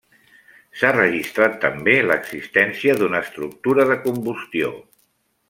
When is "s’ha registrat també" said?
0.79-1.95